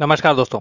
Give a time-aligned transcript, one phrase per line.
[0.00, 0.58] नमस्कार दोस्तों।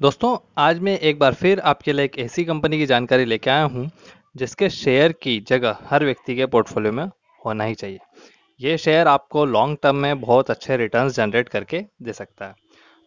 [0.00, 3.64] दोस्तों, आज मैं एक बार फिर आपके लिए एक ऐसी कंपनी की जानकारी लेके आया
[3.64, 3.90] हूँ,
[4.36, 7.04] जिसके शेयर की जगह हर व्यक्ति के पोर्टफोलियो में
[7.46, 7.98] होना ही चाहिए।
[8.60, 12.54] ये शेयर आपको लॉन्ग टर्म में बहुत अच्छे रिटर्न जनरेट करके दे सकता है।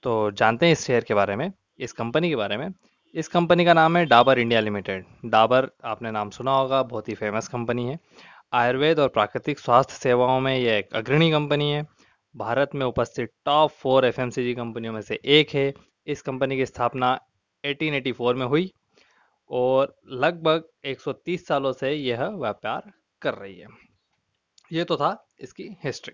[0.03, 2.69] तो जानते हैं इस शेयर के बारे में, इस कंपनी के बारे में।
[3.13, 7.13] इस कंपनी का नाम है डाबर इंडिया लिमिटेड डाबर आपने नाम सुना होगा, बहुत ही
[7.13, 7.99] फ़ेमस कंपनी है।
[8.53, 11.85] आयुर्वेद और प्राकृतिक स्वास्थ्य सेवाओं में यह एक अग्रणी कंपनी है।
[12.35, 15.73] भारत में उपस्थित टॉप फोर एफ़ कंपनियों में से एक है।
[16.07, 17.19] इस कंपनी की स्थापना
[17.63, 18.71] 1884 में हुई
[19.49, 23.67] और लगभग 130 सालों से यह व्यापार कर रही है।
[24.71, 26.13] ये तो था इसकी हिस्ट्री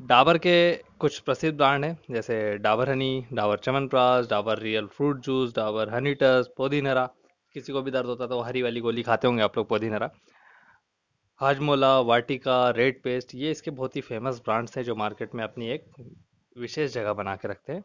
[0.00, 0.54] डाबर के
[0.98, 6.14] कुछ प्रसिद्ध ब्रांड हैं, जैसे Dabur honey, Dabur Chyawanprash, Dabur real fruit juice Dabur honey
[6.14, 7.06] टस पोदीनरा
[7.54, 10.10] किसी को भी दर्द होता है तो हरी वाली गोली खाते होंगे आप लोग पोदीनरा
[11.40, 15.68] हाजमोला, वाटिका, रेड पेस्ट, ये इसके बहुत ही फ़ेमस ब्रांड्स हैं जो मार्केट में अपनी
[15.70, 15.84] एक
[16.56, 17.84] विशेष जगह बना के रखते हैं।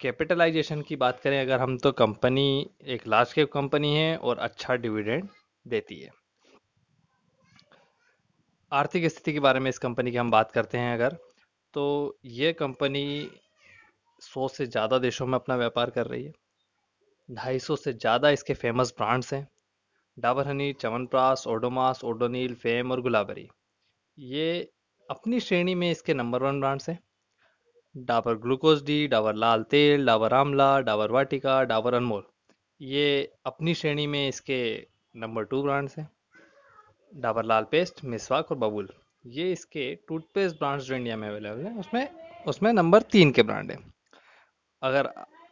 [0.00, 4.74] कैपिटलाइजेशन की बात करें, अगर हम तो कंपनी एक लार्ज कैप कंपनी है और अच्छा
[4.76, 5.28] डिविडेंड
[5.66, 6.10] देती है।
[8.72, 11.16] आर्थिक स्थिति के बारे में इस कंपनी की हम बात करते हैं अगर
[11.74, 13.04] तो ये कंपनी
[14.22, 16.32] सौ से ज़्यादा देशों में अपना व्यापार कर रही है।
[17.28, 19.46] ढाई सौ से ज़्यादा इसके फ़ेमस ब्रांड्स हैं।
[20.18, 23.48] Dabur honey Chyawanprash Odomos, Odonil, Fem और गुलाबरी।
[24.18, 24.72] ये
[25.08, 26.98] अपनी श्रेणी में इसके नंबर वन ब्रांड्स हैं।
[27.94, 32.24] डाबर ग्लूकोज डी, डाबर लाल तेल, डाबर आमला डाबर वाटिका, डाबर अनमोल।
[32.80, 36.08] ये अपनी श्रेणी में इसके नंबर टू ब्रांड्स हैं।
[37.12, 38.88] डाबर लाल पेस्ट, मिसवाक और बबुल।
[39.26, 42.08] ये इसके टूथपेस्ट ब्रांड्स जो इंडिया में अवेलेबल हैं, उसमें
[42.46, 43.78] उसमें नंबर तीन के ब्रांड हैं।
[44.82, 45.08] अगर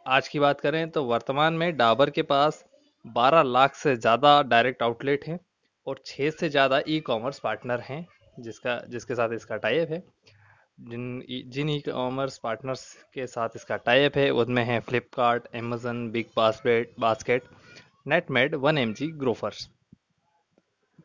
[0.06, 2.64] आज की बात करें तो वर्तमान में डाबर के पास
[3.04, 5.38] 12 लाख से ज़्यादा डायरेक्ट आउटलेट हैं
[5.86, 8.06] और 6 से ज़्यादा ई कॉमर्स पार्टनर हैं,
[8.38, 10.02] जिसका, जिसके साथ इसका टाइप है।
[10.80, 16.26] जिन जिन ई कॉमर्स पार्टनर्स के साथ इसका टाइप है, उनमें है Flipkart Amazon Big
[16.36, 17.44] Basket Basket
[18.06, 19.68] Netmed one MG जी ग्रोफर्स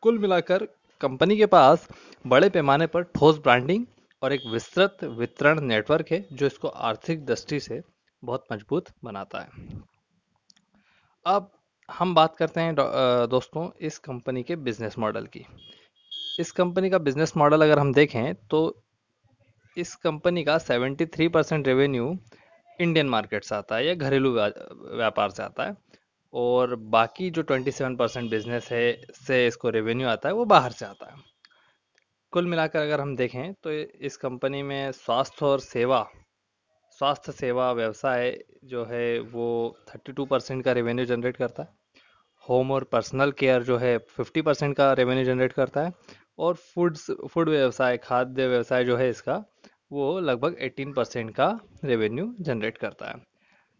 [0.02, 0.66] कुल मिलाकर
[1.00, 1.86] कंपनी के पास
[2.24, 3.86] बड़े पैमाने पर ठोस ब्रांडिंग
[4.22, 7.80] और एक विस्तृत वितरण नेटवर्क है, जो इसको आर्थिक दृष्टि से
[8.22, 9.48] बहुत मज़बूत बनाता है।
[11.26, 11.50] अब
[11.90, 15.44] हम बात करते हैं दोस्तों, इस कंपनी के बिज़नेस मॉडल की।
[16.40, 18.60] इस कंपनी का बिज़नेस मॉडल अगर हम देखें तो
[19.76, 22.16] इस कंपनी का 73 परसेंट रेवेन्यू
[22.78, 25.76] इंडियन मार्केट से आता है या घरेलू व्यापार से आता है।
[26.34, 30.86] और बाकी जो 27 परसेंट बिज़नेस है, से इसको रेवेन्यू आता है, वो बाहर से
[30.86, 31.18] आता है।
[32.32, 36.06] कुल मिलाकर अगर हम देखें तो इस कंपनी में स्वास्थ्य और सेवा
[37.00, 38.32] स्वास्थ्य सेवा व्यवसाय
[38.64, 39.44] जो है वो
[39.88, 41.68] 32 परसेंट का रेवेन्यू जनरेट करता है।
[42.44, 45.92] होम और पर्सनल केयर जो है 50 परसेंट का रेवेन्यू जनरेट करता है
[46.38, 49.36] और फूड्स फ़ूड व्यवसाय, खाद्य व्यवसाय जो है इसका
[49.92, 51.48] वो लगभग 18 परसेंट का
[51.84, 53.14] रेवेन्यू जनरेट करता है।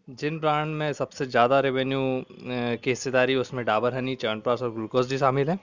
[0.07, 1.99] जिन ब्रांड में सबसे ज़्यादा रेवेन्यू
[2.33, 5.59] की हिस्सेदारी उसमें डाबर हनी च्यवनप्राश और ग्लूकोज भी शामिल है,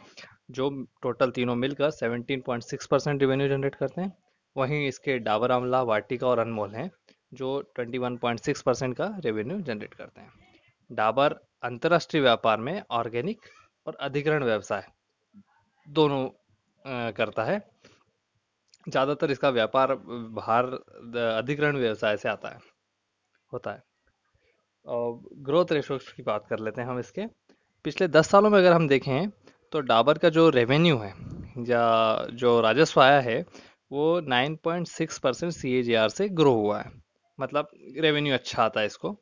[0.50, 0.70] जो
[1.02, 4.12] टोटल तीनों मिलकर 17.6 परसेंट रेवेन्यू जनरेट करते हैं।
[4.56, 6.90] वहीं इसके डाबर आमला वाटिका और अनमोल हैं।
[7.32, 10.30] जो 21.6 परसेंट का रेवेन्यू जनरेट करते हैं।
[10.90, 13.40] डाबर अंतर्राष्ट्रीय व्यापार में ऑर्गेनिक
[13.86, 14.84] और अधिग्रहण व्यवसाय
[15.86, 16.28] दोनों
[17.12, 17.58] करता है।
[18.86, 20.64] ज़्यादातर इसका व्यापार बाहर
[21.14, 22.58] अधिग्रहण व्यवसाय से आता है,
[23.52, 23.82] होता है।
[24.86, 27.26] और ग्रोथ रेशो की बात कर लेते हैं हम इसके।
[27.84, 29.28] पिछले दस सालों में अगर हम देखें
[29.72, 31.12] तो डाबर का जो रेवेन्यू है,
[31.60, 33.44] या जो राजस्व आया है,
[33.92, 36.90] वो 9.6 परसेंट सी से ग्रो हुआ है।
[37.40, 39.16] मतलब रेवेन्यू अच्छा आता है इसको।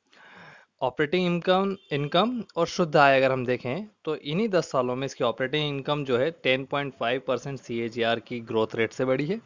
[0.83, 5.25] ऑपरेटिंग इनकम इनकम और शुद्ध आय अगर हम देखें तो इन्हीं दस सालों में इसकी
[5.25, 7.89] ऑपरेटिंग इनकम जो है 10.5 परसेंट सी
[8.21, 9.41] की ग्रोथ रेट से बढ़ी है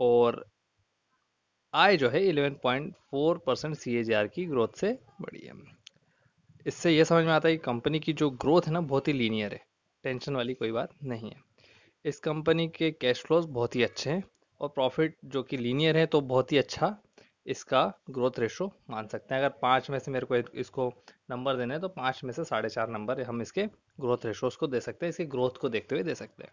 [0.00, 0.44] और
[1.74, 5.52] आय जो है 11.4 परसेंट सी की ग्रोथ से बढ़ी है।
[6.66, 9.12] इससे यह समझ में आता है कि कंपनी की जो ग्रोथ है ना, बहुत ही
[9.12, 9.60] लीनियर है।
[10.04, 11.40] टेंशन वाली कोई बात नहीं है।
[12.04, 14.24] इस कंपनी के कैश फ्लोज बहुत ही अच्छे हैं
[14.60, 16.96] और प्रॉफिट जो कि लीनियर है तो बहुत ही अच्छा
[17.46, 20.92] इसका ग्रोथ रेशो मान सकते हैं। अगर पाँच में से मेरे को इसको
[21.30, 23.66] नंबर देने हैं तो पाँच में से साढ़े चार नंबर हम इसके
[24.00, 26.52] ग्रोथ रेशोज को दे सकते हैं। इसकी ग्रोथ को देखते हुए दे सकते हैं।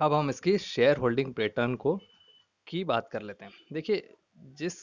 [0.00, 1.96] अब हम इसकी शेयर होल्डिंग पैटर्न को
[2.66, 4.08] की बात कर लेते हैं। देखिए,
[4.56, 4.74] जिस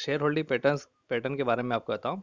[0.00, 0.76] शेयर होल्डिंग पैटर्न
[1.10, 2.22] पैटर्न के बारे में आपको बताऊँ,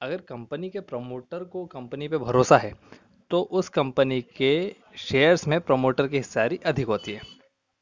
[0.00, 2.72] अगर कंपनी के प्रमोटर को कंपनी पे भरोसा है
[3.30, 4.54] तो उस कंपनी के
[4.98, 7.20] शेयर्स में प्रमोटर की हिस्सेदारी अधिक होती है।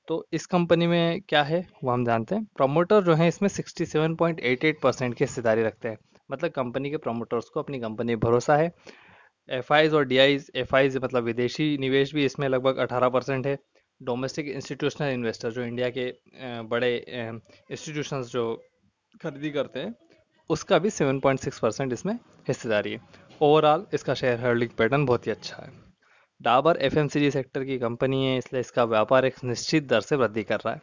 [0.09, 4.81] तो इस कंपनी में क्या है, वो हम जानते हैं। प्रमोटर जो है, इसमें 67.88
[4.83, 5.99] परसेंट की हिस्सेदारी रखते हैं।
[6.31, 8.73] मतलब कंपनी के प्रमोटर्स को अपनी कंपनी भरोसा है।
[9.49, 13.57] एफ़ और डी आईज एफ़ मतलब विदेशी निवेश भी इसमें लगभग 18 परसेंट है।
[14.01, 16.07] डोमेस्टिक इंस्टीट्यूशनल इन्वेस्टर जो इंडिया के
[16.63, 16.95] बड़े
[17.71, 18.45] इंस्टीट्यूशंस जो
[19.23, 19.95] खरीदी करते हैं,
[20.51, 22.15] उसका भी 7.6 परसेंट इसमें
[22.49, 23.01] हिस्सेदारी है।
[23.43, 25.92] ओवरऑल इसका शेयर होल्डिंग पैटर्न बहुत ही अच्छा है।
[26.43, 30.61] डाबर एफएमसीजी सेक्टर की कंपनी है, इसलिए इसका व्यापार एक निश्चित दर से वृद्धि कर
[30.61, 30.81] रहा है।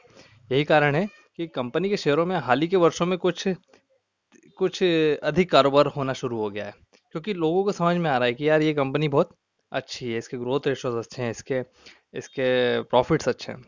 [0.52, 1.08] यही कारण है
[1.38, 3.48] कि कंपनी के शेयरों में हाल ही के वर्षों में कुछ
[4.58, 6.74] कुछ अधिक कारोबार होना शुरू हो गया है,
[7.16, 9.36] क्योंकि लोगों को समझ में आ रहा है कि यार ये कंपनी बहुत
[9.72, 11.64] अच्छी है, इसके ग्रोथ रेशोज अच्छे हैं, इसके
[12.14, 13.64] इसके प्रॉफिट्स अच्छे हैं।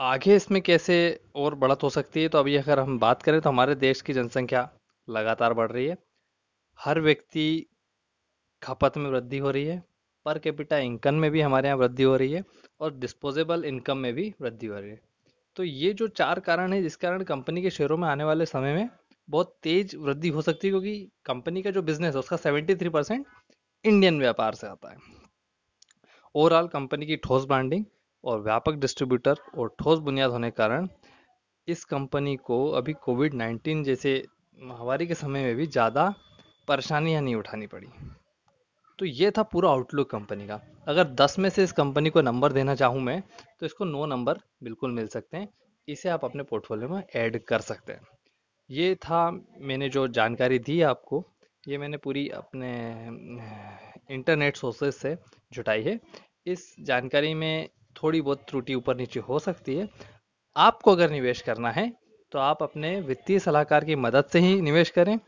[0.00, 0.96] आगे इसमें कैसे
[1.36, 4.12] और बढ़त हो सकती है तो अभी अगर हम बात करें तो हमारे देश की
[4.12, 4.68] जनसंख्या
[5.08, 5.96] लगातार बढ़ रही है।
[6.78, 7.44] हर व्यक्ति
[8.62, 9.82] खपत में वृद्धि हो रही है
[10.26, 12.42] पर कैपिटा इनकम में भी हमारे यहाँ वृद्धि हो रही है
[12.80, 15.00] और डिस्पोजेबल इनकम में भी वृद्धि हो रही है।
[15.56, 18.74] तो ये जो चार कारण है, जिस कारण कंपनी के शेयरों में आने वाले समय
[18.74, 18.88] में
[19.28, 23.26] बहुत तेज वृद्धि हो सकती है, क्योंकि कंपनी का जो बिज़नेस है, उसका 73 परसेंट
[23.84, 24.96] इंडियन व्यापार से आता है।
[26.34, 27.84] ओवरऑल कंपनी की ठोस ब्रांडिंग
[28.24, 30.88] और व्यापक डिस्ट्रीब्यूटर और ठोस बुनियाद होने के कारण
[31.68, 34.22] इस कंपनी को अभी कोविड 19 जैसे
[34.62, 36.12] महामारी के समय में भी ज़्यादा
[36.68, 37.86] परेशानियाँ नहीं उठानी पड़ी।
[39.02, 42.52] तो ये था पूरा आउटलुक कंपनी का। अगर 10 में से इस कंपनी को नंबर
[42.52, 43.20] देना चाहूँ मैं
[43.60, 45.48] तो इसको नौ नंबर बिल्कुल मिल सकते हैं।
[45.88, 48.00] इसे आप अपने पोर्टफोलियो में ऐड कर सकते हैं।
[48.70, 51.24] ये था मैंने जो जानकारी दी आपको,
[51.64, 52.70] ये मैंने पूरी अपने
[54.10, 55.16] इंटरनेट सोर्सेज से
[55.52, 55.98] जुटाई है।
[56.46, 59.88] इस जानकारी में थोड़ी बहुत त्रुटि ऊपर नीचे हो सकती है।
[60.56, 61.92] आपको अगर निवेश करना है
[62.32, 65.18] तो आप अपने वित्तीय सलाहकार की मदद से ही निवेश करें।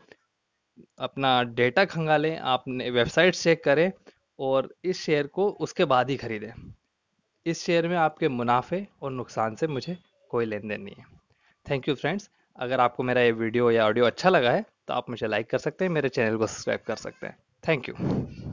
[0.99, 3.91] अपना डेटा खंगालें, आपने वेबसाइट चेक करें
[4.39, 6.51] और इस शेयर को उसके बाद ही खरीदें।
[7.45, 9.97] इस शेयर में आपके मुनाफे और नुकसान से मुझे
[10.29, 11.05] कोई लेन देन नहीं है।
[11.65, 15.09] थैंक यू फ्रेंड्स अगर आपको मेरा ये वीडियो या ऑडियो अच्छा लगा है तो आप
[15.09, 18.44] मुझे लाइक कर सकते हैं, मेरे चैनल को सब्सक्राइब कर सकते हैं। Thank you